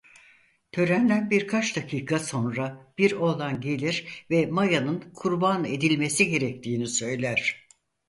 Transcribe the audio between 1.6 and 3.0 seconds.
dakika sonra